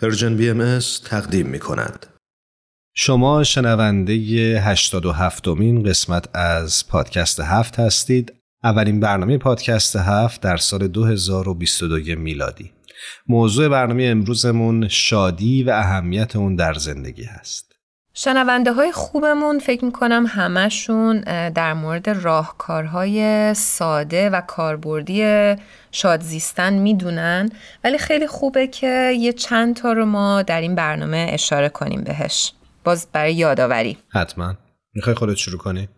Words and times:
Persian 0.00 0.36
BM 0.36 0.78
تقدیم 1.04 1.46
می 1.46 1.58
کند. 1.58 2.06
شما 2.94 3.44
شنونده 3.44 4.12
87 4.64 5.48
مین 5.48 5.82
قسمت 5.82 6.36
از 6.36 6.88
پادکست 6.88 7.40
هفت 7.40 7.80
هستید. 7.80 8.34
اولین 8.64 9.00
برنامه 9.00 9.38
پادکست 9.38 9.96
هفت 9.96 10.40
در 10.40 10.56
سال 10.56 10.88
2022 10.88 12.20
میلادی. 12.20 12.72
موضوع 13.28 13.68
برنامه 13.68 14.04
امروزمون 14.04 14.88
شادی 14.88 15.62
و 15.62 15.70
اهمیت 15.70 16.36
اون 16.36 16.56
در 16.56 16.74
زندگی 16.74 17.24
هست. 17.24 17.67
شنونده 18.20 18.72
های 18.72 18.92
خوبمون 18.92 19.58
فکر 19.58 19.84
می‌کنم 19.84 20.26
همشون 20.28 21.20
در 21.50 21.74
مورد 21.74 22.08
راهکارهای 22.08 23.54
ساده 23.54 24.30
و 24.30 24.40
کاربردی 24.40 25.54
شادزیستن 25.92 26.72
می‌دونن. 26.72 27.50
ولی 27.84 27.98
خیلی 27.98 28.26
خوبه 28.26 28.66
که 28.66 29.12
یه 29.18 29.32
چند 29.32 29.76
تا 29.76 29.92
رو 29.92 30.06
ما 30.06 30.42
در 30.42 30.60
این 30.60 30.74
برنامه 30.74 31.26
اشاره 31.30 31.68
کنیم 31.68 32.04
بهش. 32.04 32.52
باز 32.84 33.06
برای 33.12 33.34
یادآوری. 33.34 33.98
حتما. 34.08 34.54
می‌خوای 34.94 35.16
خودت 35.16 35.36
شروع 35.36 35.58
کنی؟ 35.58 35.88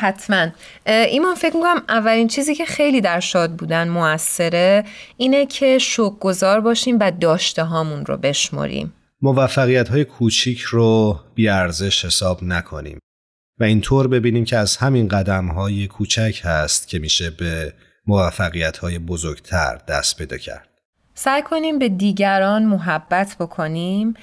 حتما. 0.00 0.46
ایمان 0.86 1.34
فکر 1.34 1.56
می‌کنم 1.56 1.82
اولین 1.88 2.28
چیزی 2.28 2.54
که 2.54 2.64
خیلی 2.64 3.00
در 3.00 3.20
شاد 3.20 3.50
بودن 3.50 3.88
موثره 3.88 4.84
اینه 5.16 5.46
که 5.46 5.78
شوق 5.78 6.18
گذار 6.18 6.60
باشیم 6.60 6.96
و 7.00 7.10
داشته 7.10 7.64
هامون 7.64 8.06
رو 8.06 8.16
بشمریم. 8.16 8.92
موفقیت 9.24 9.88
های 9.88 10.04
کوچیک 10.04 10.60
رو 10.60 11.20
بیارزش 11.34 12.04
حساب 12.04 12.42
نکنیم 12.42 12.98
و 13.60 13.64
اینطور 13.64 14.08
ببینیم 14.08 14.44
که 14.44 14.56
از 14.56 14.76
همین 14.76 15.08
قدم 15.08 15.46
های 15.48 15.86
کوچک 15.86 16.40
هست 16.44 16.88
که 16.88 16.98
میشه 16.98 17.30
به 17.30 17.72
موفقیت 18.06 18.78
های 18.78 18.98
بزرگتر 18.98 19.78
دست 19.88 20.16
پیدا 20.16 20.36
کرد. 20.36 20.68
سعی 21.14 21.42
کنیم 21.42 21.78
به 21.78 21.88
دیگران 21.88 22.64
محبت 22.64 23.36
بکنیم 23.40 24.14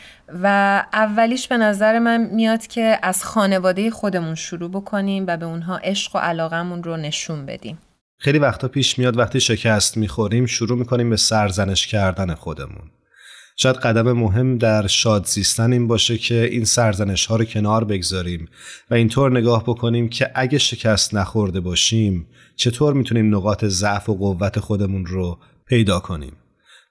و 0.43 0.45
اولیش 0.93 1.47
به 1.47 1.57
نظر 1.57 1.99
من 1.99 2.29
میاد 2.33 2.67
که 2.67 2.99
از 3.03 3.23
خانواده 3.23 3.91
خودمون 3.91 4.35
شروع 4.35 4.71
بکنیم 4.71 5.23
و 5.27 5.37
به 5.37 5.45
اونها 5.45 5.77
عشق 5.77 6.15
و 6.15 6.19
علاقمون 6.19 6.83
رو 6.83 6.97
نشون 6.97 7.45
بدیم. 7.45 7.77
خیلی 8.17 8.39
وقتا 8.39 8.67
پیش 8.67 8.99
میاد 8.99 9.17
وقتی 9.17 9.39
شکست 9.39 9.97
می‌خوریم 9.97 10.45
شروع 10.45 10.77
می‌کنیم 10.77 11.09
به 11.09 11.17
سرزنش 11.17 11.87
کردن 11.87 12.33
خودمون. 12.33 12.91
شاید 13.61 13.75
قدم 13.75 14.11
مهم 14.11 14.57
در 14.57 14.87
شاد 14.87 15.25
زیستن 15.25 15.73
این 15.73 15.87
باشه 15.87 16.17
که 16.17 16.43
این 16.43 16.65
سرزنش 16.65 17.25
ها 17.25 17.35
رو 17.35 17.45
کنار 17.45 17.83
بگذاریم 17.83 18.49
و 18.91 18.93
اینطور 18.93 19.31
نگاه 19.31 19.63
بکنیم 19.63 20.09
که 20.09 20.31
اگه 20.35 20.57
شکست 20.57 21.13
نخورده 21.13 21.59
باشیم 21.59 22.27
چطور 22.55 22.93
می‌تونیم 22.93 23.35
نقاط 23.35 23.65
ضعف 23.65 24.09
و 24.09 24.15
قوت 24.15 24.59
خودمون 24.59 25.05
رو 25.05 25.37
پیدا 25.65 25.99
کنیم؟ 25.99 26.33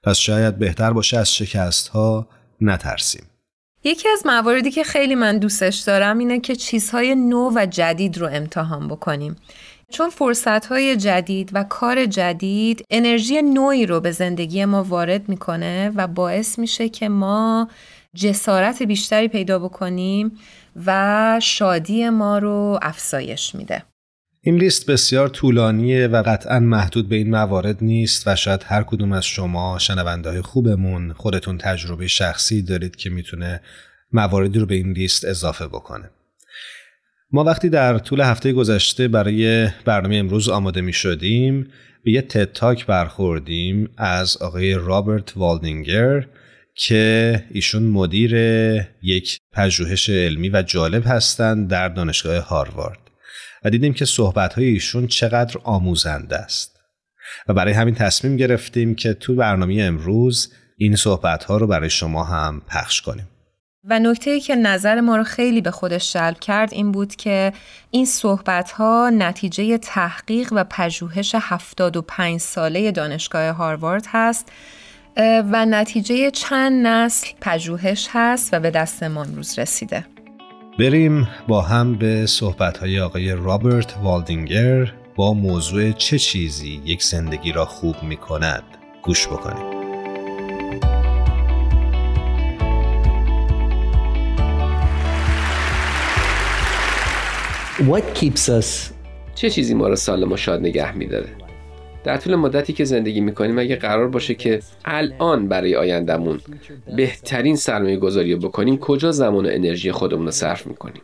پس 0.03 0.17
شاید 0.17 0.59
بهتر 0.59 0.93
باشه 0.93 1.17
از 1.17 1.35
شکست 1.35 1.87
ها 1.87 2.27
نترسیم. 2.61 3.23
یکی 3.83 4.09
از 4.09 4.25
مواردی 4.25 4.71
که 4.71 4.83
خیلی 4.83 5.15
من 5.15 5.37
دوستش 5.37 5.77
دارم 5.77 6.17
اینه 6.17 6.39
که 6.39 6.55
چیزهای 6.55 7.15
نو 7.15 7.51
و 7.55 7.65
جدید 7.65 8.17
رو 8.17 8.27
امتحان 8.31 8.87
بکنیم. 8.87 9.35
چون 9.91 10.09
فرصت 10.09 10.65
های 10.65 10.97
جدید 10.97 11.49
و 11.53 11.63
کار 11.63 12.05
جدید 12.05 12.85
انرژی 12.89 13.41
نوعی 13.41 13.85
رو 13.85 13.99
به 13.99 14.11
زندگی 14.11 14.65
ما 14.65 14.83
وارد 14.83 15.29
می‌کنه 15.29 15.91
و 15.95 16.07
باعث 16.07 16.59
میشه 16.59 16.89
که 16.89 17.09
ما 17.09 17.69
جسارت 18.15 18.83
بیشتری 18.83 19.27
پیدا 19.27 19.59
بکنیم 19.59 20.31
و 20.85 21.39
شادی 21.43 22.09
ما 22.09 22.37
رو 22.37 22.79
افزایش 22.81 23.55
میده. 23.55 23.83
این 24.41 24.55
لیست 24.55 24.85
بسیار 24.85 25.27
طولانیه 25.27 26.07
و 26.07 26.23
قطعا 26.25 26.59
محدود 26.59 27.09
به 27.09 27.15
این 27.15 27.29
موارد 27.29 27.77
نیست 27.81 28.27
و 28.27 28.35
شاید 28.35 28.65
هر 28.67 28.83
کدوم 28.83 29.11
از 29.11 29.25
شما 29.25 29.79
شنونده 29.79 30.29
های 30.29 30.41
خوبمون 30.41 31.13
خودتون 31.13 31.57
تجربه 31.57 32.07
شخصی 32.07 32.61
دارید 32.61 32.95
که 32.95 33.09
می‌تونه 33.09 33.61
مواردی 34.11 34.59
رو 34.59 34.65
به 34.65 34.75
این 34.75 34.91
لیست 34.91 35.25
اضافه 35.25 35.67
بکنه. 35.67 36.09
ما 37.31 37.43
وقتی 37.43 37.69
در 37.69 37.97
طول 37.97 38.21
هفته 38.21 38.53
گذشته 38.53 39.07
برای 39.07 39.69
برنامه 39.85 40.15
امروز 40.15 40.49
آماده 40.49 40.81
می 40.81 40.93
شدیم 40.93 41.67
به 42.03 42.11
یه 42.11 42.21
تتاک 42.21 42.85
برخوردیم 42.85 43.89
از 43.97 44.37
آقای 44.37 44.73
رابرت 44.73 45.37
والدینگر 45.37 46.25
که 46.75 47.43
ایشون 47.51 47.83
مدیر 47.83 48.35
یک 49.01 49.39
پژوهش 49.53 50.09
علمی 50.09 50.49
و 50.49 50.61
جالب 50.61 51.03
هستند 51.05 51.69
در 51.69 51.89
دانشگاه 51.89 52.37
هاروارد 52.37 52.99
و 53.65 53.69
دیدیم 53.69 53.93
که 53.93 54.05
صحبتهای 54.05 54.65
ایشون 54.65 55.07
چقدر 55.07 55.55
آموزنده 55.63 56.35
است. 56.35 56.79
و 57.47 57.53
برای 57.53 57.73
همین 57.73 57.95
تصمیم 57.95 58.37
گرفتیم 58.37 58.95
که 58.95 59.13
تو 59.13 59.35
برنامه 59.35 59.81
امروز 59.81 60.53
این 60.77 60.95
صحبتها 60.95 61.57
رو 61.57 61.67
برای 61.67 61.89
شما 61.89 62.23
هم 62.23 62.61
پخش 62.67 63.01
کنیم. 63.01 63.27
و 63.83 63.99
نکته 63.99 64.39
که 64.39 64.55
نظر 64.55 65.01
ما 65.01 65.15
رو 65.15 65.23
خیلی 65.23 65.61
به 65.61 65.71
خودش 65.71 66.13
جلب 66.13 66.39
کرد 66.39 66.73
این 66.73 66.91
بود 66.91 67.15
که 67.15 67.53
این 67.91 68.05
صحبت 68.05 68.71
ها 68.71 69.09
نتیجه 69.09 69.77
تحقیق 69.77 70.49
و 70.51 70.63
پژوهش 70.63 71.35
75 71.39 72.39
ساله 72.39 72.91
دانشگاه 72.91 73.49
هاروارد 73.49 74.05
هست 74.07 74.51
و 75.51 75.65
نتیجه 75.65 76.31
چند 76.31 76.87
نسل 76.87 77.27
پژوهش 77.41 78.07
هست 78.11 78.53
و 78.53 78.59
به 78.59 78.71
دست 78.71 79.03
ما 79.03 79.23
امروز 79.23 79.59
رسیده. 79.59 80.05
بریم 80.79 81.27
با 81.47 81.61
هم 81.61 81.95
به 81.95 82.25
صحبت 82.25 82.77
های 82.77 82.99
آقای 82.99 83.31
رابرت 83.31 83.97
والدینگر 84.03 84.93
با 85.15 85.33
موضوع 85.33 85.91
چه 85.91 86.19
چیزی 86.19 86.81
یک 86.85 87.03
زندگی 87.03 87.51
را 87.51 87.65
خوب 87.65 88.03
می 88.03 88.17
کند 88.17 88.63
گوش 89.03 89.27
بکنیم. 89.27 89.78
What 97.79 98.03
keeps 98.19 98.49
us 98.49 98.93
چه 99.35 99.49
چیزی 99.49 99.73
ما 99.73 99.87
رو 99.87 99.95
سالم 99.95 100.31
و 100.31 100.37
شاد 100.37 100.59
نگه 100.59 100.97
میداره؟ 100.97 101.29
در 102.03 102.17
طول 102.17 102.35
مدتی 102.35 102.73
که 102.73 102.83
زندگی 102.83 103.21
می‌کنیم 103.21 103.59
اگه 103.59 103.75
قرار 103.75 104.07
باشه 104.07 104.35
که 104.35 104.59
الان 104.85 105.47
برای 105.47 105.75
آیندهمون 105.75 106.39
بهترین 106.95 107.55
سرمایه 107.55 107.97
گذاری 107.97 108.33
رو 108.33 108.39
بکنیم 108.39 108.77
کجا 108.77 109.11
زمان 109.11 109.45
و 109.45 109.49
انرژی 109.51 109.91
خودمون 109.91 110.25
رو 110.25 110.31
صرف 110.31 110.67
می‌کنیم؟ 110.67 111.01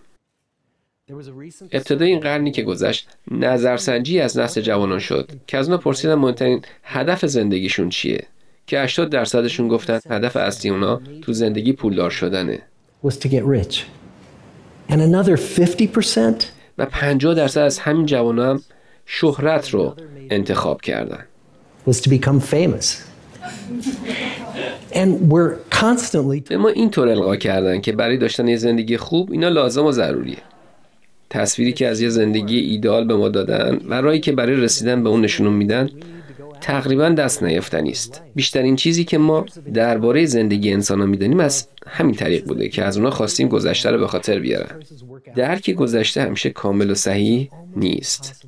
ابتدای 1.72 2.10
این 2.10 2.20
قرنی 2.20 2.52
که 2.52 2.64
گذشت 2.64 3.08
نظرسنجی 3.32 4.20
از 4.20 4.38
نسل 4.38 4.62
جوانان 4.62 5.00
شد 5.00 5.32
که 5.48 5.58
از 5.58 5.68
اونا 5.68 5.78
پرسیدن 5.78 6.16
مهمترین 6.16 6.62
هدف 6.84 7.26
زندگیشون 7.26 7.90
چیه؟ 7.90 8.24
که 8.68 8.80
80 8.80 9.10
درصدشون 9.10 9.68
گفتن 9.68 10.00
هدف 10.10 10.36
اصلی 10.36 10.72
اونا 10.72 11.02
تو 11.22 11.34
زندگی 11.34 11.74
پولدار 11.74 12.10
شدنه. 12.10 12.62
was 13.04 13.18
to 13.18 13.28
get 13.28 13.44
rich. 13.44 13.86
And 14.90 15.02
another 15.02 15.38
50% 15.38 16.55
و 16.78 16.86
50 16.86 17.34
درصد 17.34 17.62
از 17.62 17.80
همین 17.80 18.06
جوان 18.06 18.40
هم 18.40 18.62
شهرت 19.06 19.70
رو 19.70 19.96
انتخاب 20.30 20.82
کردن. 20.82 21.26
به 26.50 26.58
ما 26.58 26.70
اینطور 26.70 27.10
القا 27.10 27.36
کردن 27.36 27.82
که 27.82 27.92
برای 27.92 28.18
داشتن 28.18 28.48
یه 28.48 28.58
زندگی 28.58 28.98
خوب 28.98 29.32
اینا 29.32 29.50
لازم 29.50 29.86
و 29.86 29.92
ضروریه. 29.92 30.38
تصویری 31.30 31.74
که 31.74 31.88
از 31.88 32.02
یه 32.02 32.10
زندگی 32.10 32.60
ایدال 32.60 33.08
به 33.08 33.16
ما 33.16 33.30
دادن 33.30 33.80
و 33.90 33.94
راهی 33.94 34.20
که 34.20 34.32
برای 34.32 34.56
رسیدن 34.56 35.04
به 35.04 35.10
اون 35.10 35.22
نشون 35.22 35.54
میدن 35.54 35.90
تقریبا 36.66 37.10
دست 37.10 37.44
نیافتنی 37.44 37.92
است. 37.92 38.22
بیشترین 38.36 38.76
چیزی 38.76 39.04
که 39.04 39.18
ما 39.18 39.46
درباره 39.74 40.26
زندگی 40.26 40.74
انسان 40.74 41.00
ها 41.00 41.06
می‌دانیم 41.06 41.40
از 41.40 41.68
همین 41.88 42.16
طریق 42.16 42.46
بوده 42.46 42.70
که 42.70 42.84
از 42.84 42.98
اونا 42.98 43.10
خواستیم 43.10 43.48
گذشته 43.48 43.92
رو 43.92 44.00
به 44.00 44.08
خاطر 44.08 44.40
بیارن. 44.40 44.84
درک 45.36 45.72
گذشته 45.72 46.22
همیشه 46.22 46.50
کامل 46.50 46.92
و 46.92 46.96
صحیح 46.96 47.50
نیست. 47.76 48.46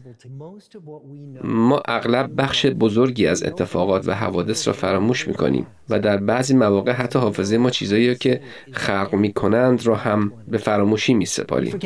ما 1.44 1.82
اغلب 1.86 2.32
بخش 2.38 2.66
بزرگی 2.66 3.28
از 3.28 3.44
اتفاقات 3.44 4.08
و 4.08 4.14
حوادث 4.14 4.68
را 4.68 4.74
فراموش 4.74 5.28
می‌کنیم 5.28 5.68
و 5.90 6.00
در 6.00 6.18
بعضی 6.18 6.54
مواقع 6.54 6.92
حتی 6.92 7.20
حافظه 7.20 7.58
ما 7.58 7.70
چیزایی 7.70 8.16
که 8.16 8.42
خلق 8.72 9.14
می‌کنند 9.14 9.86
را 9.86 9.96
هم 9.96 10.34
به 10.48 10.58
فراموشی 10.58 11.14
میسپاریم. 11.14 11.80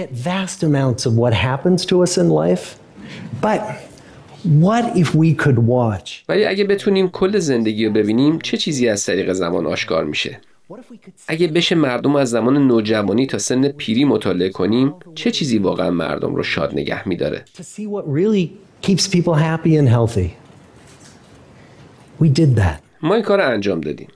What 4.45 4.97
if 4.97 5.15
we 5.15 5.35
could 5.43 5.57
watch? 5.57 6.23
ولی 6.29 6.45
اگه 6.45 6.63
بتونیم 6.63 7.09
کل 7.09 7.39
زندگی 7.39 7.85
رو 7.85 7.93
ببینیم 7.93 8.39
چه 8.39 8.57
چیزی 8.57 8.89
از 8.89 9.05
طریق 9.05 9.33
زمان 9.33 9.67
آشکار 9.67 10.05
میشه 10.05 10.39
اگه 11.27 11.47
بشه 11.47 11.75
مردم 11.75 12.13
رو 12.13 12.17
از 12.17 12.29
زمان 12.29 12.67
نوجوانی 12.67 13.27
تا 13.27 13.37
سن 13.37 13.67
پیری 13.67 14.05
مطالعه 14.05 14.49
کنیم 14.49 14.93
چه 15.15 15.31
چیزی 15.31 15.57
واقعا 15.57 15.91
مردم 15.91 16.35
رو 16.35 16.43
شاد 16.43 16.73
نگه 16.73 17.07
میداره. 17.07 17.45
We 22.21 22.29
did 22.29 22.55
that. 22.55 22.90
ما 23.03 23.13
این 23.13 23.23
کار 23.23 23.41
رو 23.41 23.49
انجام 23.49 23.81
دادیم. 23.81 24.07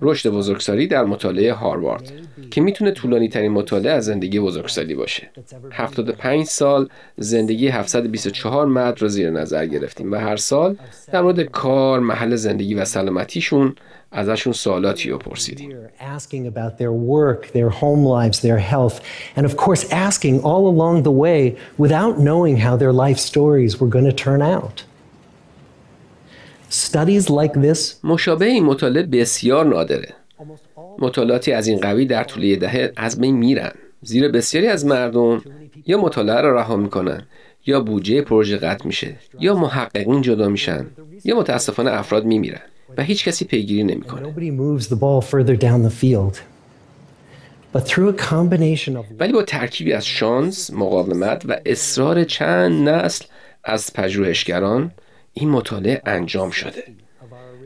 رشد 0.00 0.30
بزرگسالی 0.30 0.86
در 0.86 1.04
مطالعه 1.04 1.52
هاروارد 1.52 2.12
که 2.50 2.60
می‌تونه 2.60 2.90
طولانی 2.90 3.28
ترین 3.28 3.52
مطالعه 3.52 3.92
از 3.92 4.04
زندگی 4.04 4.40
بزرگسالی 4.40 4.94
باشه. 4.94 5.30
75 5.72 6.46
سال 6.46 6.88
زندگی 7.16 7.68
724 7.68 8.66
مرد 8.66 9.02
رو 9.02 9.08
زیر 9.08 9.30
نظر 9.30 9.66
گرفتیم 9.66 10.12
و 10.12 10.16
هر 10.16 10.36
سال 10.36 10.76
در 11.12 11.22
مورد 11.22 11.40
کار، 11.40 12.00
محل 12.00 12.34
زندگی 12.34 12.74
و 12.74 12.84
سلامتیشون 12.84 13.74
ازشون 14.12 14.52
سوالاتی 14.52 15.10
رو 15.10 15.18
پرسیدیم. 15.18 15.76
Studies 26.72 27.26
like 27.28 27.54
this 27.54 28.04
مشابه 28.04 28.46
این 28.46 28.64
مطالعه 28.64 29.02
بسیار 29.02 29.66
نادره. 29.66 30.14
مطالعاتی 30.98 31.52
از 31.52 31.66
این 31.66 31.80
قوی 31.80 32.06
در 32.06 32.24
طول 32.24 32.44
یه 32.44 32.56
دهه 32.56 32.92
از 32.96 33.20
بین 33.20 33.36
میرن. 33.36 33.72
زیرا 34.02 34.28
بسیاری 34.28 34.66
از 34.66 34.86
مردم 34.86 35.42
یا 35.86 36.00
مطالعه 36.00 36.40
را 36.40 36.56
رها 36.56 36.76
می‌کنن 36.76 37.22
یا 37.66 37.80
بودجه 37.80 38.22
پروژه 38.22 38.56
قطع 38.56 38.86
میشه 38.86 39.16
یا 39.40 39.54
محققین 39.54 40.22
جدا 40.22 40.48
میشن 40.48 40.86
یا 41.24 41.36
متاسفانه 41.36 41.90
افراد 41.90 42.24
میمیرن 42.24 42.60
و 42.96 43.02
هیچ 43.02 43.24
کسی 43.24 43.44
پیگیری 43.44 43.84
نمی‌کنه. 43.84 44.34
ولی 49.18 49.32
با 49.32 49.42
ترکیبی 49.42 49.92
از 49.92 50.06
شانس، 50.06 50.70
مقاومت 50.72 51.42
و 51.48 51.56
اصرار 51.66 52.24
چند 52.24 52.88
نسل 52.88 53.24
از 53.64 53.92
پژوهشگران 53.92 54.90
این 55.34 55.50
مطالعه 55.50 56.02
انجام 56.06 56.50
شده. 56.50 56.84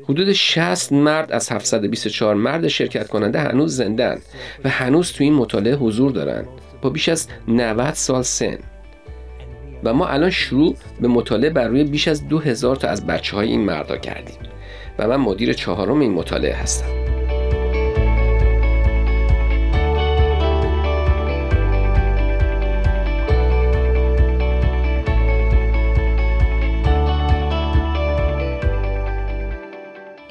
حدود 0.05 0.33
60 0.33 0.93
مرد 0.93 1.33
از 1.33 1.53
724 1.53 2.35
مرد 2.35 2.69
شرکت 2.69 3.09
کننده 3.09 3.41
هنوز 3.41 3.77
زندن 3.77 4.19
و 4.65 4.69
هنوز 4.69 5.13
تو 5.13 5.25
این 5.25 5.35
مطالعه 5.35 5.75
حضور 5.75 6.11
دارن 6.11 6.45
با 6.83 6.91
بیش 6.91 7.09
از 7.09 7.29
90 7.49 7.95
سال 7.95 8.23
سن. 8.23 8.59
و 9.85 9.95
ما 9.95 10.07
الان 10.07 10.31
شروع 10.31 10.77
به 11.01 11.09
مطالعه 11.09 11.51
بر 11.51 11.69
روی 11.69 11.85
بیش 11.85 12.09
از 12.09 12.29
2000 12.29 12.77
تا 12.77 12.89
از 12.89 13.07
بچه 13.07 13.37
های 13.37 13.49
این 13.49 13.61
مردا 13.61 13.97
کردیم. 13.97 14.37
و 14.99 15.09
من 15.09 15.17
مدیر 15.17 15.53
چهارم 15.53 16.01
این 16.01 16.13
مطالعه 16.13 16.55
هستم. 16.55 17.06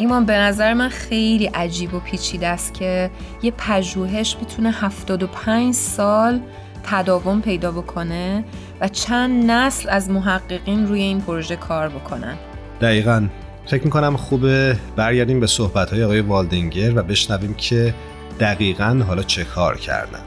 ایمان 0.06 0.26
به 0.26 0.38
نظر 0.38 0.74
من 0.74 0.90
خیلی 0.90 1.46
عجیب 1.46 1.94
و 1.94 2.00
پیچیده 2.00 2.48
است 2.48 2.74
که 2.74 3.12
یه 3.42 3.54
پژوهش 3.58 4.36
بتونه 4.36 4.72
75 4.72 5.74
سال 5.74 6.40
تداوم 6.84 7.42
پیدا 7.42 7.72
بکنه 7.72 8.44
و 8.82 8.88
چند 8.88 9.52
نسل 9.52 9.90
از 9.90 10.10
محققین 10.10 10.88
روی 10.88 11.02
این 11.02 11.22
پروژه 11.22 11.56
کار 11.56 11.90
بکنن. 11.90 12.36
دقیقا. 12.82 13.28
فکر 13.66 13.84
می‌کنم 13.84 14.18
خوبه 14.18 14.78
برگردیم 14.96 15.40
به 15.40 15.48
صحبت 15.48 15.94
های 15.94 16.04
آقای 16.04 16.22
والدینگر 16.22 16.98
و 17.00 17.04
بشنویم 17.04 17.54
که 17.54 17.94
دقیقا 18.40 19.04
حالا 19.08 19.24
چه 19.24 19.44
کار 19.44 19.78
کردن. 19.78 20.22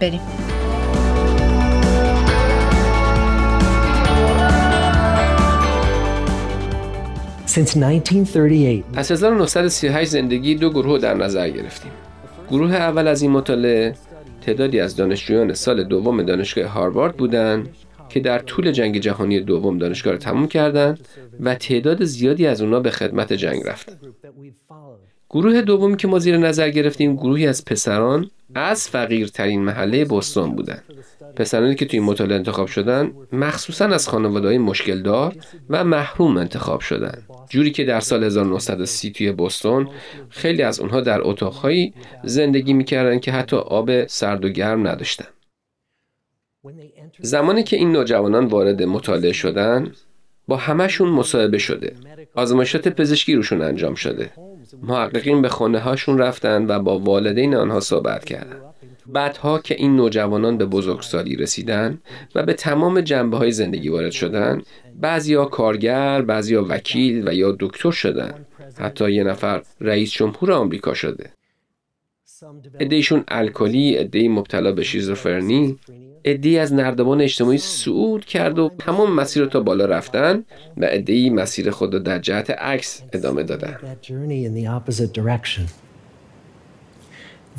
بریم. 0.00 0.20
Since 7.50 7.76
1938. 7.76 8.84
از 8.94 9.12
1938 9.12 10.10
زندگی 10.10 10.54
دو 10.54 10.70
گروه 10.70 10.98
در 10.98 11.14
نظر 11.14 11.50
گرفتیم. 11.50 11.92
گروه 12.50 12.74
اول 12.74 13.08
از 13.08 13.22
این 13.22 13.30
مطالعه 13.30 13.94
تعدادی 14.40 14.80
از 14.80 14.96
دانشجویان 14.96 15.54
سال 15.54 15.84
دوم 15.84 16.22
دانشگاه 16.22 16.64
هاروارد 16.64 17.16
بودند 17.16 17.68
که 18.08 18.20
در 18.20 18.38
طول 18.38 18.72
جنگ 18.72 18.98
جهانی 18.98 19.40
دوم 19.40 19.78
دانشگاه 19.78 20.12
را 20.12 20.18
تموم 20.18 20.48
کردند 20.48 21.08
و 21.40 21.54
تعداد 21.54 22.04
زیادی 22.04 22.46
از 22.46 22.62
اونا 22.62 22.80
به 22.80 22.90
خدمت 22.90 23.32
جنگ 23.32 23.62
رفتند. 23.66 24.00
گروه 25.30 25.62
دومی 25.62 25.96
که 25.96 26.08
ما 26.08 26.18
زیر 26.18 26.36
نظر 26.36 26.70
گرفتیم 26.70 27.16
گروهی 27.16 27.46
از 27.46 27.64
پسران 27.64 28.30
از 28.54 28.88
فقیرترین 28.88 29.60
محله 29.60 30.04
بوستون 30.04 30.52
بودند. 30.56 30.82
پسرانی 31.36 31.74
که 31.74 31.86
توی 31.86 31.98
این 31.98 32.08
مطالعه 32.08 32.36
انتخاب 32.36 32.66
شدن 32.66 33.12
مخصوصا 33.32 33.84
از 33.84 34.08
خانواده‌های 34.08 34.58
مشکل 34.58 35.02
دار 35.02 35.36
و 35.70 35.84
محروم 35.84 36.36
انتخاب 36.36 36.80
شدن. 36.80 37.22
جوری 37.48 37.70
که 37.70 37.84
در 37.84 38.00
سال 38.00 38.24
1930 38.24 39.10
توی 39.10 39.32
بوستون 39.32 39.88
خیلی 40.28 40.62
از 40.62 40.80
اونها 40.80 41.00
در 41.00 41.20
اتاقهایی 41.22 41.94
زندگی 42.24 42.72
می‌کردن 42.72 43.18
که 43.18 43.32
حتی 43.32 43.56
آب 43.56 44.06
سرد 44.06 44.44
و 44.44 44.48
گرم 44.48 44.88
نداشتن. 44.88 45.28
زمانی 47.20 47.62
که 47.62 47.76
این 47.76 47.92
نوجوانان 47.92 48.46
وارد 48.46 48.82
مطالعه 48.82 49.32
شدن 49.32 49.92
با 50.48 50.56
همشون 50.56 51.08
مصاحبه 51.08 51.58
شده. 51.58 51.96
آزمایشات 52.34 52.88
پزشکی 52.88 53.34
روشون 53.34 53.62
انجام 53.62 53.94
شده. 53.94 54.30
محققین 54.82 55.42
به 55.42 55.48
خانه 55.48 55.78
هاشون 55.78 56.18
رفتن 56.18 56.66
و 56.66 56.78
با 56.78 56.98
والدین 56.98 57.54
آنها 57.54 57.80
صحبت 57.80 58.24
کردند. 58.24 58.69
بعدها 59.06 59.58
که 59.58 59.74
این 59.74 59.96
نوجوانان 59.96 60.58
به 60.58 60.66
بزرگسالی 60.66 61.36
رسیدن 61.36 61.98
و 62.34 62.42
به 62.42 62.52
تمام 62.52 63.00
جنبه 63.00 63.36
های 63.36 63.52
زندگی 63.52 63.88
وارد 63.88 64.10
شدن 64.10 64.62
بعضیا 65.00 65.44
کارگر، 65.44 66.22
بعضیا 66.22 66.66
وکیل 66.68 67.28
و 67.28 67.34
یا 67.34 67.56
دکتر 67.60 67.90
شدن. 67.90 68.46
حتی 68.78 69.12
یه 69.12 69.24
نفر 69.24 69.62
رئیس 69.80 70.10
جمهور 70.10 70.52
آمریکا 70.52 70.94
شده. 70.94 71.30
ادهیشون 72.80 73.24
الکلی، 73.28 73.98
ادهی 73.98 74.28
مبتلا 74.28 74.72
به 74.72 74.82
شیزوفرنی. 74.82 75.78
ادهی 76.24 76.58
از 76.58 76.72
نردبان 76.72 77.20
اجتماعی 77.20 77.58
صعود 77.58 78.24
کرد 78.24 78.58
و 78.58 78.70
تمام 78.78 79.12
مسیر 79.14 79.42
رو 79.42 79.48
تا 79.48 79.60
بالا 79.60 79.84
رفتن 79.84 80.44
و 80.76 80.86
ادهی 80.90 81.30
مسیر 81.30 81.70
خود 81.70 81.94
رو 81.94 82.00
در 82.00 82.18
جهت 82.18 82.50
عکس 82.50 83.02
ادامه 83.12 83.42
دادن. 83.42 83.78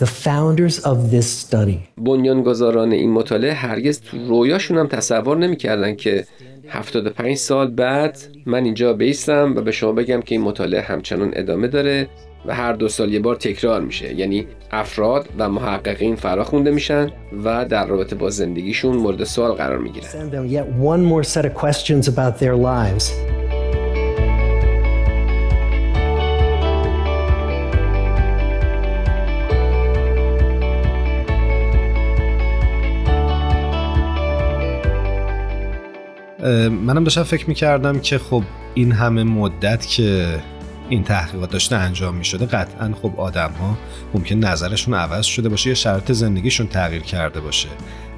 The 0.02 0.08
founders 0.26 0.76
of 0.86 0.98
this 1.14 1.28
study. 1.46 1.78
بنیانگذاران 1.98 2.92
این 2.92 3.12
مطالعه 3.12 3.54
هرگز 3.54 4.02
تو 4.02 4.18
رویاشون 4.28 4.78
هم 4.78 4.88
تصور 4.88 5.38
نمی‌کردن 5.38 5.96
که 5.96 6.26
75 6.70 7.38
سال 7.38 7.72
بعد 7.72 8.18
من 8.46 8.64
اینجا 8.66 8.94
بیستم 8.94 9.54
و 9.56 9.62
به 9.62 9.72
شما 9.72 9.92
بگم 9.92 10.22
که 10.22 10.36
این 10.36 10.42
مطالعه 10.42 10.82
همچنان 10.82 11.32
ادامه 11.36 11.68
داره 11.68 12.08
و 12.46 12.56
هر 12.56 12.74
دو 12.74 12.90
سال 12.90 13.14
یه 13.14 13.20
بار 13.20 13.36
تکرار 13.36 13.82
میشه. 13.82 14.16
یعنی 14.16 14.48
افراد 14.72 15.30
و 15.38 15.50
محققین 15.50 16.16
فرا 16.16 16.44
خونده 16.44 16.72
میشن 16.72 17.12
و 17.44 17.66
در 17.66 17.88
رابطه 17.88 18.16
با 18.16 18.30
زندگیشون 18.30 18.96
مورد 18.96 19.24
سوال 19.24 19.52
قرار 19.52 19.78
می‌گیرن. 19.78 20.08
منم 36.70 37.04
داشتم 37.04 37.24
فکر 37.24 37.48
می‌کردم 37.48 38.00
که 38.00 38.18
خب 38.18 38.44
این 38.74 38.92
همه 38.92 39.24
مدت 39.24 39.88
که 39.88 40.40
این 40.90 41.04
تحقیقات 41.04 41.52
داشته 41.52 41.76
انجام 41.76 42.16
می‌شده 42.16 42.46
قطعا 42.46 42.94
خب 43.02 43.14
آدم 43.18 43.52
ها 43.52 43.78
ممکن 44.14 44.36
نظرشون 44.36 44.94
عوض 44.94 45.26
شده 45.26 45.50
باشه 45.50 45.70
یا 45.70 45.76
شرط 45.76 46.12
زندگیشون 46.12 46.68
تغییر 46.68 47.02
کرده 47.02 47.40
باشه. 47.40 47.70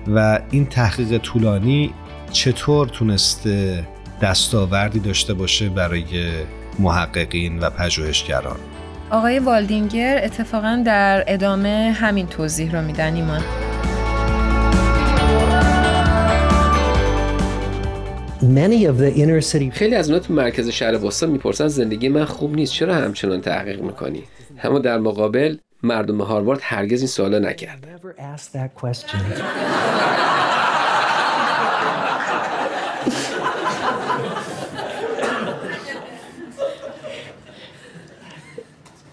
و 0.07 0.39
این 0.51 0.65
تحقیق 0.65 1.17
طولانی 1.17 1.93
چطور 2.31 2.87
تونسته 2.87 3.87
دستاوردی 4.21 4.99
داشته 4.99 5.33
باشه 5.33 5.69
برای 5.69 6.31
محققین 6.79 7.59
و 7.59 7.69
پژوهشگران؟ 7.69 8.57
آقای 9.11 9.39
والدینگر 9.39 10.21
اتفاقا 10.23 10.83
در 10.85 11.23
ادامه 11.27 11.95
همین 11.99 12.27
توضیح 12.27 12.71
رو 12.71 12.81
میدن 12.81 13.15
ایمان. 13.15 13.41
خیلی 19.71 19.95
از 19.95 20.09
اونا 20.09 20.19
تو 20.19 20.33
مرکز 20.33 20.69
شهر 20.69 20.97
بوستون 20.97 21.29
می‌پرسن 21.29 21.67
زندگی 21.67 22.09
من 22.09 22.25
خوب 22.25 22.55
نیست 22.55 22.73
چرا 22.73 22.95
همچنان 22.95 23.41
تحقیق 23.41 23.81
می‌کنی؟ 23.81 24.23
اما 24.63 24.79
در 24.79 24.97
مقابل 24.97 25.57
مردم 25.83 26.21
هاروارد 26.21 26.59
هرگز 26.61 26.99
این 26.99 27.07
سوالا 27.07 27.39
نکرد 27.39 27.87
never 28.03 28.19
asked 28.19 28.53
that 28.53 28.81
question. 28.81 29.19
to 29.19 29.21
get 29.23 29.27
the 29.27 29.51
clearest 39.05 39.12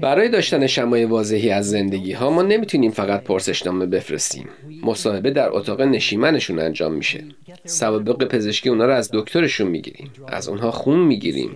برای 0.00 0.28
داشتن 0.28 0.66
شمای 0.66 1.04
واضحی 1.04 1.50
از 1.50 1.70
زندگی 1.70 2.12
ها 2.12 2.30
ما 2.30 2.42
نمی‌تونیم 2.42 2.90
فقط 2.90 3.24
پرسشنامه 3.24 3.86
بفرستیم. 3.86 4.48
مصاحبه 4.82 5.30
در 5.30 5.48
اتاق 5.50 5.80
نشیمنشون 5.80 6.58
انجام 6.58 6.92
میشه. 6.92 7.24
سوابق 7.64 8.28
پزشکی 8.28 8.68
اونا 8.68 8.86
رو 8.86 8.92
از 8.92 9.10
دکترشون 9.12 9.68
می‌گیریم. 9.68 10.10
از 10.28 10.48
اونها 10.48 10.70
خون 10.70 10.98
می‌گیریم. 10.98 11.50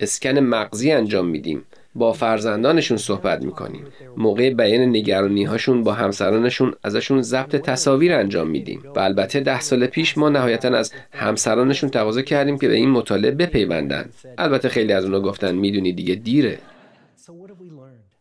اسکن 0.00 0.38
مغزی 0.38 0.92
انجام 0.92 1.26
میدیم. 1.26 1.64
با 1.94 2.12
فرزندانشون 2.12 2.96
صحبت 2.96 3.42
می‌کنیم 3.42 3.86
موقع 4.16 4.50
بیان 4.50 4.80
نگرانی 4.80 5.44
هاشون 5.44 5.84
با 5.84 5.92
همسرانشون 5.92 6.74
ازشون 6.82 7.22
ضبط 7.22 7.56
تصاویر 7.56 8.14
انجام 8.14 8.50
میدیم 8.50 8.82
و 8.96 9.00
البته 9.00 9.40
ده 9.40 9.60
سال 9.60 9.86
پیش 9.86 10.18
ما 10.18 10.28
نهایتا 10.28 10.68
از 10.68 10.92
همسرانشون 11.12 11.90
تقاضا 11.90 12.22
کردیم 12.22 12.58
که 12.58 12.68
به 12.68 12.74
این 12.74 12.90
مطالعه 12.90 13.30
بپیوندن 13.30 14.08
البته 14.38 14.68
خیلی 14.68 14.92
از 14.92 15.04
اونا 15.04 15.20
گفتن 15.20 15.54
می‌دونی 15.54 15.92
دیگه 15.92 16.14
دیره 16.14 16.58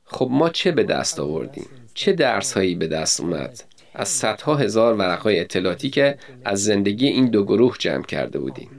خب 0.03 0.27
ما 0.31 0.49
چه 0.49 0.71
به 0.71 0.83
دست 0.83 1.19
آوردیم؟ 1.19 1.65
چه 1.93 2.13
درس 2.13 2.53
هایی 2.53 2.75
به 2.75 2.87
دست 2.87 3.21
اومد؟ 3.21 3.63
از 3.93 4.07
صدها 4.07 4.55
هزار 4.55 4.95
ورقای 4.95 5.39
اطلاعاتی 5.39 5.89
که 5.89 6.17
از 6.45 6.63
زندگی 6.63 7.07
این 7.07 7.25
دو 7.29 7.43
گروه 7.43 7.75
جمع 7.79 8.03
کرده 8.03 8.39
بودیم. 8.39 8.69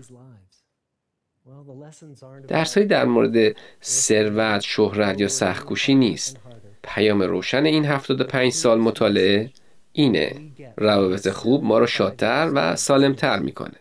درس 2.49 2.79
در 2.79 3.05
مورد 3.05 3.57
ثروت، 3.83 4.61
شهرت 4.61 5.21
یا 5.21 5.29
سختکوشی 5.29 5.95
نیست. 5.95 6.37
پیام 6.83 7.23
روشن 7.23 7.65
این 7.65 7.85
75 7.85 8.53
سال 8.53 8.81
مطالعه 8.81 9.51
اینه 9.93 10.33
روابط 10.77 11.29
خوب 11.29 11.65
ما 11.65 11.79
رو 11.79 11.87
شادتر 11.87 12.51
و 12.55 12.77
سالمتر 12.77 13.39
می‌کنه. 13.39 13.77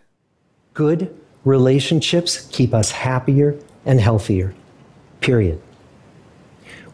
Good 0.76 1.04
relationships 1.46 2.32
keep 2.52 2.74
us 2.74 2.92
happier 2.92 3.54
and 3.86 4.00
healthier. 4.00 4.50
Period. 5.22 5.60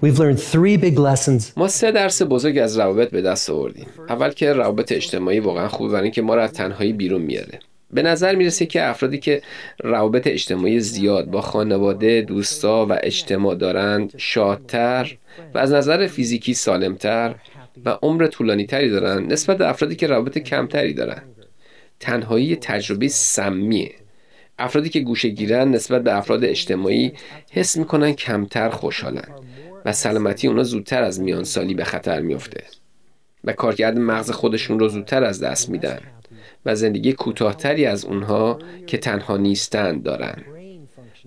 We've 0.04 0.20
learned 0.20 0.40
three 0.40 0.78
big 0.78 0.98
lessons. 1.00 1.54
ما 1.58 1.68
سه 1.68 1.92
درس 1.92 2.22
بزرگ 2.22 2.58
از 2.58 2.80
روابط 2.80 3.10
به 3.10 3.22
دست 3.22 3.50
آوردیم. 3.50 3.88
اول 4.10 4.30
که 4.30 4.54
روابط 4.54 4.92
اجتماعی 4.92 5.40
واقعا 5.40 5.68
خوبه 5.68 5.90
برای 5.90 6.04
اینکه 6.04 6.22
ما 6.22 6.36
رو 6.36 6.42
از 6.42 6.54
تنهایی 6.54 6.94
بیرون 6.94 7.22
میاره. 7.22 7.60
به 7.94 8.02
نظر 8.02 8.36
می‌رسه 8.36 8.66
که 8.66 8.84
افرادی 8.84 9.18
که 9.18 9.42
روابط 9.84 10.28
اجتماعی 10.28 10.80
زیاد 10.80 11.26
با 11.26 11.42
خانواده، 11.42 12.22
دوستا 12.22 12.86
و 12.86 12.98
اجتماع 13.04 13.56
دارند 13.56 14.14
شادتر 14.18 15.18
و 15.54 15.58
از 15.58 15.72
نظر 15.72 16.08
فیزیکی 16.08 16.54
سالمتر 16.54 17.36
و 17.86 17.90
عمر 17.90 18.28
طولانی 18.28 18.66
تری 18.66 18.90
دارن 18.90 19.26
نسبت 19.26 19.58
به 19.58 19.70
افرادی 19.70 19.96
که 19.96 20.08
روابط 20.08 20.38
کمتری 20.38 20.94
دارن. 20.94 21.22
تنهایی 22.00 22.56
تجربه 22.56 23.08
سمیه. 23.08 23.92
افرادی 24.60 24.90
که 24.90 25.00
گوشه 25.00 25.30
گیرن 25.30 25.72
نسبت 25.72 26.04
به 26.04 26.18
افراد 26.18 26.46
اجتماعی 26.46 27.14
حس 27.52 27.78
می‌کنن 27.78 28.12
کمتر 28.12 28.70
خوشحالن 28.70 29.28
و 29.86 29.94
سلامتی 29.94 30.48
اونا 30.48 30.64
زودتر 30.64 31.04
از 31.04 31.22
میان 31.22 31.44
سالی 31.44 31.74
به 31.74 31.84
خطر 31.84 32.22
میفته 32.22 32.64
و 33.44 33.54
کارکرد 33.54 34.00
مغز 34.00 34.32
خودشون 34.32 34.80
رو 34.80 34.90
زودتر 34.90 35.24
از 35.24 35.44
دست 35.44 35.70
میدن 35.70 36.00
و 36.66 36.76
زندگی 36.76 37.14
کوتاهتری 37.14 37.86
از 37.86 38.06
اونها 38.06 38.60
که 38.88 38.98
تنها 38.98 39.38
نیستند 39.38 40.04
دارن 40.04 40.36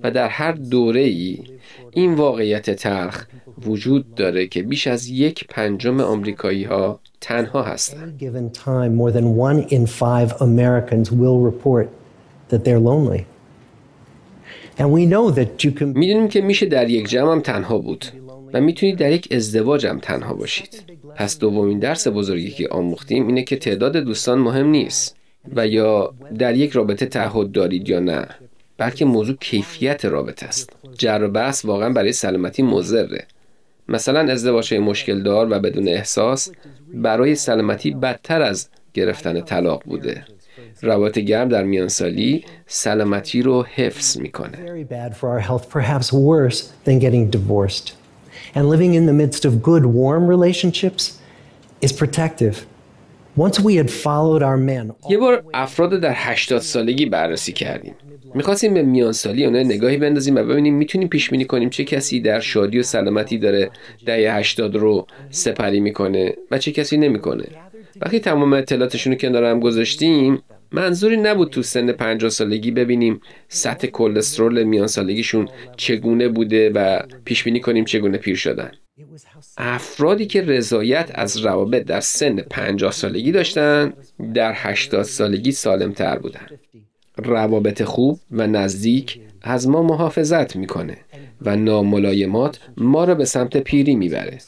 و 0.02 0.10
در 0.10 0.28
هر 0.28 0.52
دوره 0.52 1.00
ای 1.00 1.38
این 1.92 2.14
واقعیت 2.14 2.70
تلخ 2.70 3.26
وجود 3.66 4.14
داره 4.14 4.46
که 4.46 4.62
بیش 4.62 4.86
از 4.86 5.08
یک 5.08 5.46
پنجم 5.48 6.00
آمریکایی 6.00 6.64
ها 6.64 7.00
تنها 7.20 7.62
هستند. 7.62 8.22
می‌دونیم 15.80 16.28
که 16.28 16.40
میشه 16.40 16.66
در 16.66 16.90
یک 16.90 17.08
جمع 17.08 17.32
هم 17.32 17.40
تنها 17.40 17.78
بود 17.78 18.04
و 18.52 18.60
می‌تونید 18.60 18.98
در 18.98 19.12
یک 19.12 19.28
ازدواج 19.30 19.86
هم 19.86 19.98
تنها 19.98 20.34
باشید. 20.34 20.82
پس 21.16 21.38
دومین 21.38 21.78
درس 21.78 22.08
بزرگی 22.08 22.50
که 22.50 22.68
آموختیم 22.68 23.26
اینه 23.26 23.42
که 23.42 23.56
تعداد 23.56 23.96
دوستان 23.96 24.38
مهم 24.38 24.66
نیست 24.66 25.16
و 25.56 25.66
یا 25.66 26.14
در 26.38 26.54
یک 26.54 26.72
رابطه 26.72 27.06
تعهد 27.06 27.52
دارید 27.52 27.88
یا 27.88 28.00
نه 28.00 28.26
بلکه 28.78 29.04
موضوع 29.04 29.36
کیفیت 29.36 30.04
رابطه 30.04 30.46
است. 30.46 30.72
جر 30.98 31.22
و 31.22 31.28
بحث 31.28 31.64
واقعا 31.64 31.90
برای 31.90 32.12
سلامتی 32.12 32.62
مضره. 32.62 33.24
مثلا 33.88 34.32
ازدواج 34.32 34.74
مشکل 34.74 35.22
دار 35.22 35.46
و 35.50 35.58
بدون 35.58 35.88
احساس 35.88 36.50
برای 36.94 37.34
سلامتی 37.34 37.90
بدتر 37.90 38.42
از 38.42 38.68
گرفتن 38.94 39.40
طلاق 39.40 39.82
بوده. 39.84 40.24
روابط 40.82 41.18
گرم 41.18 41.48
در 41.48 41.64
میانسالی 41.64 42.44
سلامتی 42.66 43.42
رو 43.42 43.62
حفظ 43.62 44.18
می‌کنه. 44.18 44.84
یه 55.10 55.18
بار 55.18 55.44
افراد 55.54 56.00
در 56.00 56.12
80 56.14 56.60
سالگی 56.60 57.06
بررسی 57.06 57.52
کردیم. 57.52 57.94
می‌خواستیم 58.34 58.74
به 58.74 58.82
میانسالی 58.82 59.44
اونها 59.44 59.62
نگاهی 59.62 59.96
بندازیم 59.96 60.36
و 60.36 60.42
ببینیم 60.42 60.74
می‌تونیم 60.74 61.08
پیش 61.08 61.30
بینی 61.30 61.44
کنیم 61.44 61.70
چه 61.70 61.84
کسی 61.84 62.20
در 62.20 62.40
شادی 62.40 62.78
و 62.78 62.82
سلامتی 62.82 63.38
داره 63.38 63.70
دهه 64.06 64.36
80 64.36 64.76
رو 64.76 65.06
سپری 65.30 65.80
می‌کنه 65.80 66.34
و 66.50 66.58
چه 66.58 66.72
کسی 66.72 66.96
نمی‌کنه. 66.96 67.44
وقتی 68.00 68.20
تمام 68.20 68.52
اطلاعاتشون 68.52 69.12
رو 69.12 69.18
کنار 69.18 69.44
هم 69.44 69.60
گذاشتیم 69.60 70.42
منظوری 70.72 71.16
نبود 71.16 71.50
تو 71.50 71.62
سن 71.62 71.92
50 71.92 72.30
سالگی 72.30 72.70
ببینیم 72.70 73.20
سطح 73.48 73.86
کلسترول 73.86 74.62
میان 74.62 74.86
سالگیشون 74.86 75.48
چگونه 75.76 76.28
بوده 76.28 76.70
و 76.70 77.00
پیش 77.24 77.44
بینی 77.44 77.60
کنیم 77.60 77.84
چگونه 77.84 78.18
پیر 78.18 78.36
شدن. 78.36 78.70
افرادی 79.58 80.26
که 80.26 80.42
رضایت 80.42 81.10
از 81.14 81.36
روابط 81.36 81.82
در 81.82 82.00
سن 82.00 82.36
50 82.36 82.92
سالگی 82.92 83.32
داشتن 83.32 83.92
در 84.34 84.52
80 84.56 85.02
سالگی 85.02 85.52
سالم 85.52 85.92
تر 85.92 86.18
بودن. 86.18 86.46
روابط 87.16 87.82
خوب 87.82 88.20
و 88.30 88.46
نزدیک 88.46 89.20
از 89.42 89.68
ما 89.68 89.82
محافظت 89.82 90.56
می‌کنه 90.56 90.96
و 91.42 91.56
ناملایمات 91.56 92.60
ما 92.76 93.04
را 93.04 93.14
به 93.14 93.24
سمت 93.24 93.56
پیری 93.56 93.96
می‌بره. 93.96 94.38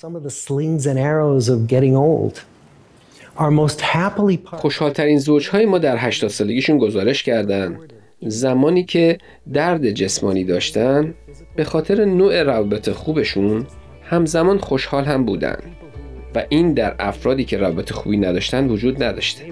خوشحالترین 4.57 5.19
زوجهای 5.19 5.67
ما 5.67 5.79
در 5.79 5.97
80 5.99 6.31
سالگیشون 6.31 6.79
گزارش 6.79 7.23
کردن. 7.23 7.79
زمانی 8.21 8.85
که 8.85 9.19
درد 9.53 9.91
جسمانی 9.91 10.45
داشتن 10.45 11.15
به 11.57 11.65
خاطر 11.65 12.05
نوع 12.05 12.43
روابط 12.43 12.91
خوبشون 12.91 13.67
همزمان 14.03 14.59
خوشحال 14.59 15.05
هم 15.05 15.25
بودن 15.25 15.57
و 16.35 16.45
این 16.49 16.73
در 16.75 16.95
افرادی 16.99 17.45
که 17.45 17.59
روابط 17.59 17.93
خوبی 17.93 18.17
نداشتن 18.17 18.69
وجود 18.69 19.03
نداشته. 19.03 19.45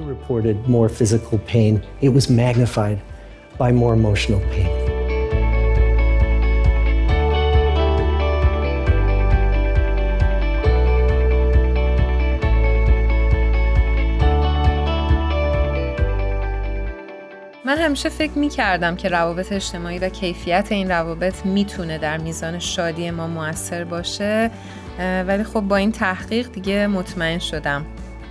همیشه 17.87 18.09
فکر 18.09 18.38
می 18.38 18.49
کردم 18.49 18.97
که 18.97 19.09
روابط 19.09 19.52
اجتماعی 19.52 19.99
و 19.99 20.09
کیفیت 20.09 20.66
این 20.71 20.88
روابط 20.88 21.47
می‌تونه 21.47 21.99
در 21.99 22.19
میزان 22.19 22.59
شادی 22.59 23.11
ما 23.11 23.26
موثر 23.26 23.85
باشه 23.85 24.50
ولی 24.99 25.45
خب 25.45 25.61
با 25.61 25.76
این 25.76 25.93
تحقیق 25.93 26.52
دیگه 26.52 26.87
مطمئن 26.87 27.38
شدم 27.38 27.87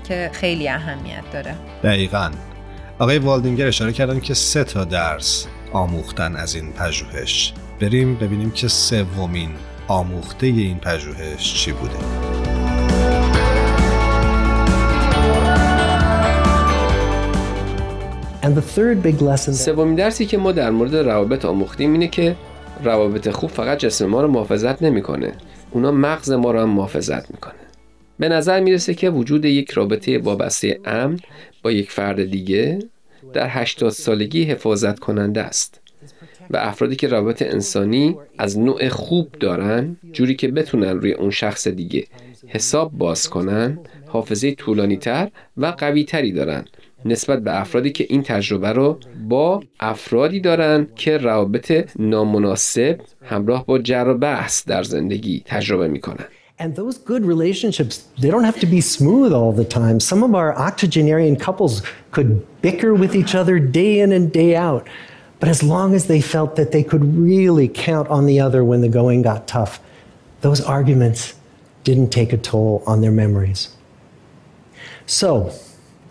که 0.07 0.29
خیلی 0.33 0.69
اهمیت 0.69 1.23
داره. 1.33 1.55
دقیقا. 1.83 2.31
آقای 2.99 3.17
والدینگر 3.17 3.67
اشاره 3.67 3.93
کردن 3.93 4.19
که 4.19 4.33
سه 4.33 4.63
تا 4.63 4.83
درس 4.83 5.47
آموختن 5.73 6.35
از 6.35 6.55
این 6.55 6.73
پژوهش. 6.73 7.53
بریم 7.81 8.15
ببینیم 8.15 8.51
که 8.51 8.67
سومین 8.67 9.49
آموخته 9.87 10.47
این 10.47 10.79
پژوهش 10.79 11.53
چی 11.53 11.71
بوده. 11.71 12.34
سومین 19.53 19.95
درسی 19.95 20.25
که 20.25 20.37
ما 20.37 20.51
در 20.51 20.71
مورد 20.71 20.95
روابط 20.95 21.45
آموختیم 21.45 21.91
اینه 21.91 22.07
که 22.07 22.35
روابط 22.83 23.29
خوب 23.29 23.49
فقط 23.49 23.77
جسم 23.77 24.05
ما 24.05 24.21
رو 24.21 24.27
محافظت 24.27 24.81
نمی‌کنه. 24.81 25.33
اونا 25.71 25.91
مغز 25.91 26.31
ما 26.31 26.51
رو 26.51 26.59
هم 26.59 26.69
محافظت 26.69 27.31
می‌کنه. 27.31 27.53
به 28.19 28.29
نظر 28.29 28.59
می‌رسه 28.59 28.93
که 28.93 29.09
وجود 29.09 29.45
یک 29.45 29.71
رابطه 29.71 30.17
وابسته 30.17 30.79
امن 30.85 31.19
با 31.63 31.71
یک 31.71 31.91
فرد 31.91 32.25
دیگه 32.25 32.79
در 33.33 33.47
80 33.49 33.89
سالگی 33.89 34.43
حفاظت 34.43 34.99
کننده 34.99 35.41
است 35.41 35.81
و 36.49 36.57
افرادی 36.57 36.95
که 36.95 37.07
روابط 37.07 37.41
انسانی 37.41 38.17
از 38.37 38.59
نوع 38.59 38.89
خوب 38.89 39.31
دارن 39.39 39.97
جوری 40.13 40.35
که 40.35 40.47
بتونن 40.47 40.99
روی 40.99 41.13
اون 41.13 41.29
شخص 41.29 41.67
دیگه 41.67 42.03
حساب 42.47 42.91
باز 42.91 43.29
کنن 43.29 43.79
حافظه 44.07 44.51
طولانی 44.51 44.97
تر 44.97 45.29
و 45.57 45.65
قوی 45.65 46.03
تری 46.03 46.31
دارن. 46.31 46.65
نسبت 47.05 47.43
به 47.43 47.61
افرادی 47.61 47.91
که 47.91 48.05
این 48.09 48.23
تجربه 48.23 48.73
رو 48.73 48.99
با 49.29 49.63
افرادی 49.79 50.39
دارن 50.39 50.87
که 50.95 51.17
روابط 51.17 51.89
نامناسب 51.99 53.01
همراه 53.23 53.65
با 53.65 53.79
جر 53.79 54.07
و 54.07 54.17
بحث 54.17 54.65
در 54.67 54.83
زندگی 54.83 55.43
تجربه 55.45 55.87
می‌کنن 55.87 56.25
And 56.57 56.73
those 56.75 56.97
good 56.97 57.25
relationships, 57.25 57.95
they 58.21 58.29
don't 58.29 58.45
have 58.45 58.61
to 58.61 58.65
be 58.65 58.79
smooth 58.79 59.33
all 59.33 59.51
the 59.51 59.65
time. 59.65 59.99
Some 59.99 60.23
of 60.23 60.33
our 60.33 60.51
octogenarian 60.67 61.35
couples 61.35 61.83
could 62.11 62.29
bicker 62.61 62.93
with 62.93 63.13
each 63.13 63.35
other 63.35 63.59
day 63.59 63.99
in 63.99 64.13
and 64.13 64.31
day 64.31 64.55
out. 64.55 64.87
But 65.41 65.49
as 65.49 65.61
long 65.61 65.93
as 65.93 66.05
they 66.05 66.21
felt 66.21 66.55
that 66.55 66.71
they 66.71 66.81
could 66.81 67.03
really 67.29 67.67
count 67.67 68.07
on 68.07 68.25
the 68.25 68.39
other 68.39 68.63
when 68.63 68.79
the 68.79 68.87
going 68.87 69.21
got 69.21 69.47
tough, 69.47 69.81
those 70.41 70.61
arguments 70.61 71.33
didn't 71.83 72.11
take 72.11 72.31
a 72.31 72.37
toll 72.37 72.83
on 72.87 73.01
their 73.01 73.11
memories. 73.11 73.61
So, 75.05 75.51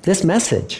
this 0.06 0.20
message 0.24 0.74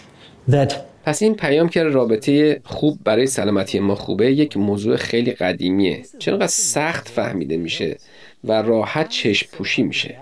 that 0.51 0.75
پس 1.05 1.23
این 1.23 1.35
پیام 1.35 1.69
که 1.69 1.83
رابطه 1.83 2.61
خوب 2.65 2.99
برای 3.05 3.27
سلامتی 3.27 3.79
ما 3.79 3.95
خوبه 3.95 4.33
یک 4.33 4.57
موضوع 4.57 4.97
خیلی 4.97 5.31
قدیمیه. 5.31 6.03
چرا 6.19 6.47
سخت 6.47 7.09
فهمیده 7.09 7.57
میشه 7.57 7.97
و 8.45 8.53
راحت 8.53 9.09
چشم 9.09 9.47
پوشی 9.53 9.83
میشه؟ 9.83 10.19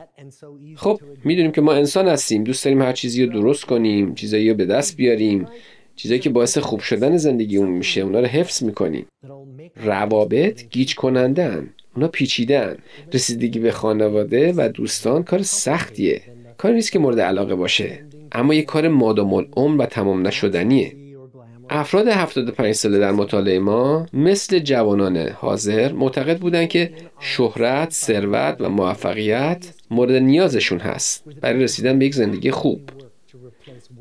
خب 0.77 1.01
می‌دونیم 1.25 1.53
که 1.53 1.61
ما 1.61 1.73
انسان 1.73 2.09
هستیم 2.09 2.45
دوست 2.45 2.65
داریم 2.65 2.83
هر 2.83 2.93
چیزی 2.93 3.27
رو 3.27 3.33
درست 3.33 3.65
کنیم 3.65 4.15
چیزایی 4.15 4.51
رو 4.51 4.57
به 4.57 4.67
دست 4.67 4.97
بیاریم 4.97 5.47
چیزایی 5.97 6.21
که 6.21 6.31
باعث 6.31 6.59
خوب 6.59 6.81
شدن 6.81 7.17
زندگیمون 7.17 7.69
میشه 7.69 8.01
اونا 8.01 8.21
رو 8.21 8.27
حفظ 8.27 8.63
می‌کنیم. 8.63 9.07
روابط 9.77 10.69
گیج 10.71 10.95
کنندن 10.95 11.71
اونا 11.97 12.09
پیچیدن 12.09 12.77
رسیدگی 13.13 13.59
به 13.59 13.71
خانواده 13.71 14.53
و 14.57 14.69
دوستان 14.75 15.23
کار 15.23 15.43
سختیه. 15.43 16.23
کاری 16.59 16.75
نیست 16.75 16.93
که 16.93 16.99
مورد 16.99 17.21
علاقه 17.21 17.55
باشه. 17.55 18.05
اما 18.33 18.55
یه 18.55 18.63
کار 18.63 18.89
مادام 18.89 19.35
العمر 19.35 19.83
و 19.83 19.87
تمام 19.87 20.27
نشدنیه 20.27 20.97
افراد 21.71 22.09
75 22.09 22.75
ساله 22.75 22.99
در 22.99 23.13
مطالعه 23.13 23.59
ما 23.59 24.07
مثل 24.13 24.59
جوانان 24.59 25.17
حاضر 25.17 25.93
معتقد 25.93 26.39
بودند 26.39 26.69
که 26.69 26.93
شهرت، 27.21 27.93
ثروت 27.93 28.57
و 28.61 28.69
موفقیت 28.69 29.75
مورد 29.91 30.13
نیازشون 30.13 30.79
هست 30.79 31.25
برای 31.41 31.63
رسیدن 31.63 31.99
به 31.99 32.07
یک 32.07 32.15
زندگی 32.15 32.51
خوب. 32.51 32.81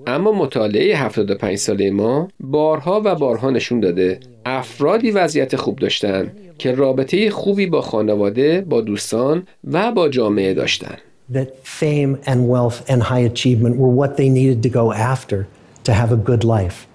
اما 0.08 0.32
مطالعه 0.32 0.98
75 0.98 1.56
ساله 1.56 1.92
ما 1.92 2.28
بارها 2.40 3.02
و 3.06 3.16
بارها 3.16 3.50
نشون 3.50 3.80
داده 3.80 4.20
افرادی 4.46 5.12
وضعیت 5.12 5.56
خوب 5.56 5.80
داشتن 5.80 6.32
که 6.58 6.72
رابطه 6.72 7.30
خوبی 7.30 7.66
با 7.66 7.82
خانواده، 7.82 8.62
با 8.62 8.82
دوستان 8.82 9.48
و 9.72 9.92
با 9.92 10.10
جامعه 10.10 10.54
داشتن. 10.54 10.98
That 11.31 11.67
fame 11.67 12.21
and 12.25 12.49
wealth 12.49 12.89
and 12.89 13.03
high 13.03 13.25
achievement 13.33 13.77
were 13.77 13.89
what 13.89 14.17
they 14.17 14.29
needed 14.29 14.63
to 14.63 14.69
go 14.69 14.93
after 14.93 15.49
to 15.85 15.93
have 15.93 16.13
a 16.13 16.17
good 16.17 16.45
life. 16.45 16.87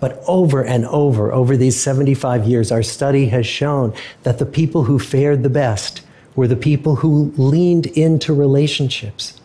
But 0.00 0.22
over 0.26 0.64
and 0.64 0.84
over, 0.86 1.32
over 1.32 1.56
these 1.56 1.78
75 1.80 2.44
years, 2.44 2.72
our 2.72 2.82
study 2.82 3.26
has 3.26 3.46
shown 3.46 3.94
that 4.24 4.38
the 4.38 4.46
people 4.46 4.82
who 4.84 4.98
fared 4.98 5.42
the 5.42 5.50
best 5.50 6.02
were 6.34 6.48
the 6.48 6.56
people 6.56 6.96
who 6.96 7.32
leaned 7.36 7.86
into 7.86 8.32
relationships 8.34 9.40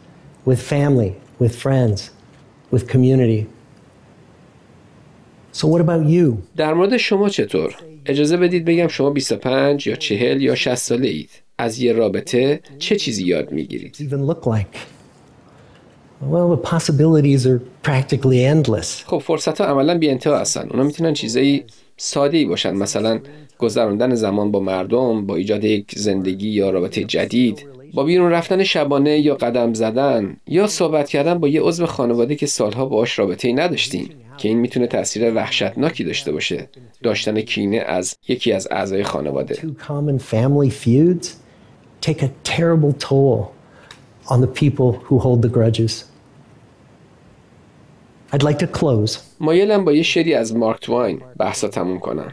with 0.46 0.62
family, 0.62 1.16
with 1.38 1.56
friends, 1.56 2.12
with 2.72 2.88
community. 2.88 3.48
So 5.52 5.68
what 5.68 5.82
about 5.82 6.06
you? 6.06 6.38
در 6.56 6.74
مورد 6.74 6.98
شما 6.98 7.30
چطور؟ 7.30 7.76
اجازه 8.06 8.38
بدید 8.38 8.66
بگم 8.66 8.88
شما 8.88 9.10
25 9.10 9.88
یا 9.88 9.96
40 9.96 10.42
یا 10.42 10.56
60 10.56 10.76
ساله 10.76 11.08
اید. 11.08 11.30
از 11.63 11.79
یه 11.79 11.93
رابطه 11.93 12.61
چه 12.79 12.97
چیزی 12.97 13.25
یاد 13.25 13.53
می‌گیرید؟ 13.53 13.97
خب 19.07 19.19
فرصت 19.19 19.61
ها 19.61 19.67
عملا 19.67 19.99
بی 19.99 20.11
انتها 20.11 20.39
هستن. 20.39 20.69
اونا 20.71 20.83
می‌تونن 20.83 21.13
چیزایی 21.13 21.65
ساده 21.97 22.37
ای 22.37 22.45
باشن. 22.45 22.75
مثلا 22.75 23.21
گذراندن 23.59 24.15
زمان 24.15 24.51
با 24.51 24.61
مردم 24.61 25.27
با 25.27 25.37
ایجاد 25.37 25.65
یک 25.65 25.95
زندگی 25.97 26.49
یا 26.49 26.71
رابطه 26.71 27.05
جدید 27.05 27.67
با 27.95 28.05
بیرون 28.05 28.31
رفتن 28.31 28.65
شبانه 28.65 29.19
یا 29.19 29.35
قدم 29.35 29.75
زدن 29.75 30.37
یا 30.49 30.67
صحبت 30.67 31.09
کردن 31.09 31.39
با 31.39 31.49
یه 31.49 31.61
عضو 31.61 31.87
خانواده 31.87 32.37
که 32.37 32.47
سالها 32.47 32.87
باهاش 32.87 33.19
رابطه 33.19 33.49
ای 33.49 33.55
نداشتیم 33.55 34.09
که 34.39 34.49
این 34.49 34.59
می‌تونه 34.59 34.87
تاثیر 34.87 35.35
وحشتناکی 35.35 36.05
داشته 36.05 36.33
باشه. 36.33 36.69
داشتن 37.03 37.41
کینه 37.41 37.77
از 37.77 38.17
یکی 38.29 38.53
از 38.53 38.69
اعضای 38.71 39.03
خانواده. 39.05 39.59
Take 42.03 42.21
a 42.23 42.31
terrible 42.43 42.93
toll 43.09 43.55
on 44.33 44.41
the 44.41 44.53
people 44.63 44.91
who 45.07 45.19
hold 45.25 45.41
the 45.43 45.53
grudges. 45.57 46.05
I'd 48.33 48.43
like 48.43 48.59
to 48.59 48.67
close 48.67 49.19
مایلم 49.41 49.85
با 49.85 49.93
یه 49.93 50.03
شعری 50.03 50.35
از 50.35 50.57
مارک 50.57 50.81
توین 50.81 51.21
بحثا 51.39 51.69
تموم 51.69 51.99
کنم 51.99 52.33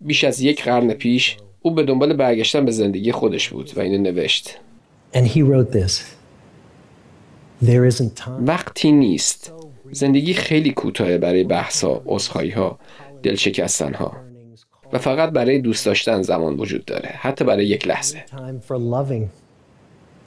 بیش 0.00 0.24
از 0.24 0.40
یک 0.40 0.64
قرن 0.64 0.92
پیش 0.92 1.36
او 1.62 1.74
به 1.74 1.82
دنبال 1.82 2.12
برگشتن 2.12 2.64
به 2.64 2.70
زندگی 2.70 3.12
خودش 3.12 3.48
بود 3.48 3.72
و 3.76 3.80
اینو 3.80 4.02
نوشت 4.02 4.58
and 5.14 5.26
he 5.26 5.42
wrote 5.42 5.72
this. 5.72 5.92
There 7.62 7.84
isn't 7.90 8.16
time. 8.16 8.30
وقتی 8.46 8.92
نیست 8.92 9.52
زندگی 9.90 10.34
خیلی 10.34 10.70
کوتاه 10.70 11.18
برای 11.18 11.44
بحثا 11.44 12.02
عذرخواهی 12.06 12.50
ها 12.50 12.78
دل 13.22 13.34
شکستن 13.34 13.94
ها 13.94 14.29
و 14.92 14.98
فقط 14.98 15.30
برای 15.30 15.58
دوست 15.58 15.86
داشتن 15.86 16.22
زمان 16.22 16.56
وجود 16.56 16.84
داره 16.84 17.08
حتی 17.08 17.44
برای 17.44 17.66
یک 17.66 17.88
لحظه 17.88 18.24
time 18.30 18.70
for 18.70 18.76
loving, 18.76 19.24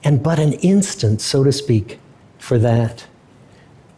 and 0.06 0.22
but 0.22 0.38
an 0.38 0.52
instant, 0.52 1.20
so 1.20 1.44
to 1.44 1.52
speak, 1.52 1.98
for 2.38 2.58
that. 2.58 3.04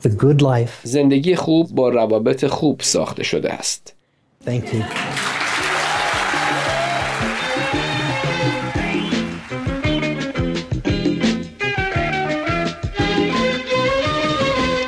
The 0.03 0.09
good 0.09 0.41
life. 0.41 0.73
زندگی 0.83 1.37
خوب 1.37 1.69
با 1.75 1.89
روابط 1.89 2.47
خوب 2.47 2.81
ساخته 2.83 3.23
شده 3.23 3.53
است 3.53 3.95
Thank 4.47 4.65
you. 4.73 4.83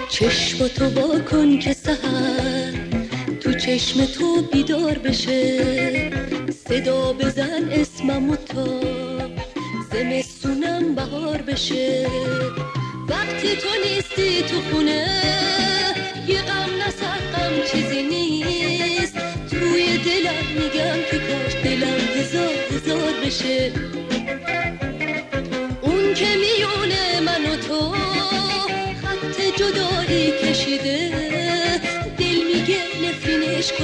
چشم 0.09 0.69
تو 0.69 0.91
با 0.91 1.21
کن 1.31 1.59
که 1.59 1.73
سهر 1.73 2.58
چشم 3.69 4.05
تو 4.05 4.43
بیدار 4.43 4.99
بشه. 4.99 5.61
صدا 6.69 7.13
بزن 7.13 7.69
اسممو 7.73 8.37
تا 8.37 8.81
زمستونم 9.93 10.95
بهار 10.95 11.43
بشه. 11.43 12.07
وقتی 13.09 13.57
تو 13.57 13.69
نیستی 13.85 14.43
تو 14.43 14.61
خونه. 14.61 15.07
یه 16.29 16.43
غم 16.43 16.71
نسر 16.87 17.19
غم 17.33 17.63
چیزی 17.73 18.03
نیست. 18.03 19.15
توی 19.51 19.99
دلم 19.99 20.47
میگم 20.55 20.99
که 21.11 21.19
کاش 21.19 21.55
دلم 21.65 22.01
هزار 22.17 22.55
هزار 22.71 23.13
بشه. 23.27 23.73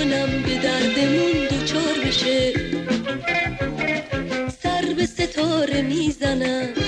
کنم 0.05 0.43
به 0.43 0.55
دردمون 0.59 1.47
دوچار 1.51 1.95
بشه. 2.07 2.53
سر 4.63 4.95
به 4.97 5.07
ستاره 5.07 5.83
می‌زنم. 5.83 6.84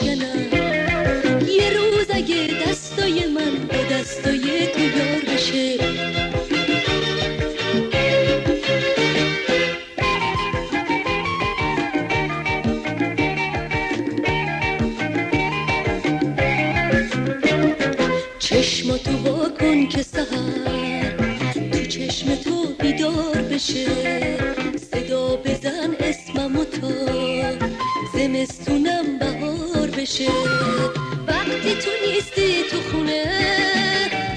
aşkına 0.00 0.45
میشه 30.18 30.32
وقتی 31.26 31.74
تو 31.74 31.90
نیستی 32.06 32.62
تو 32.70 32.76
خونه 32.90 33.24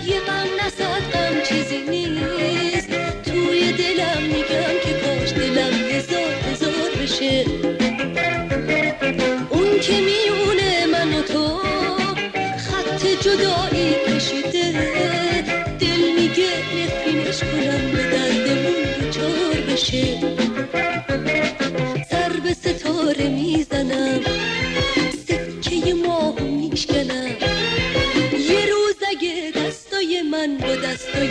یه 0.06 0.20
غم 0.20 0.48
نزد 0.66 1.04
غم 1.14 1.42
چیزی 1.50 1.78
نیست. 1.90 2.90
توی 3.24 3.72
دلم 3.72 4.22
میگم 4.24 4.74
که 4.84 4.94
کاش 4.94 5.34
دلم 5.34 5.74
هزار 5.74 6.34
هزار 6.52 6.92
بشه. 7.02 7.46
اون 9.50 9.80
که 9.80 9.94
میونه 9.94 10.86
من 10.86 11.14
و 11.14 11.22
تو 11.22 11.58
خط 12.58 13.06
جدایی 13.06 13.96
کشیده. 14.08 14.72
دل 15.80 16.02
میگه 16.16 16.50
نفینش 16.76 17.40
کنم 17.40 17.92
به 17.92 18.04
دردمون 18.04 18.84
دوچار 19.00 19.62
بشه. 19.70 20.20
سر 22.12 22.40
به 22.44 22.54
ستاره 22.54 23.30
میزه 23.30 23.69